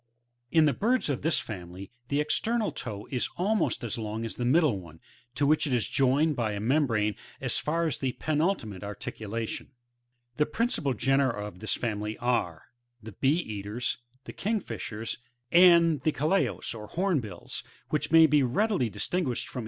9. 0.51 0.57
In 0.57 0.65
the 0.65 0.73
birds 0.73 1.09
of 1.09 1.21
this 1.21 1.37
family, 1.39 1.91
the 2.07 2.19
external 2.19 2.71
toe 2.71 3.07
is 3.11 3.29
almost 3.37 3.83
as 3.83 3.97
k>ng 3.97 4.25
as 4.25 4.35
the 4.35 4.45
middle 4.45 4.79
one, 4.79 4.99
to 5.35 5.45
which 5.45 5.67
it 5.67 5.75
is 5.75 5.87
joined 5.87 6.35
by 6.35 6.53
a 6.53 6.59
membrane 6.59 7.13
as 7.39 7.59
far 7.59 7.85
as 7.85 7.99
the 7.99 8.13
penultimate 8.13 8.83
articulation. 8.83 9.67
10. 9.67 9.75
The 10.37 10.45
principal 10.47 10.95
genera 10.95 11.45
of 11.45 11.59
this 11.59 11.75
family, 11.75 12.17
are: 12.17 12.63
the 12.99 13.11
Bee 13.11 13.41
eaters, 13.43 13.99
the 14.23 14.33
King 14.33 14.59
Fishers, 14.59 15.19
and 15.51 16.01
the 16.01 16.11
Calaos, 16.11 16.73
or 16.73 16.87
Hornbills, 16.87 17.63
which 17.89 18.09
may 18.11 18.25
be 18.25 18.41
readily 18.41 18.89
distinguished 18.89 18.89
from 18.89 18.89
each 18.89 18.89
other 18.89 18.89
by 18.89 18.89
the 18.89 19.21
form 19.21 19.49
of 19.49 19.53
the 19.53 19.59
beak. 19.59 19.59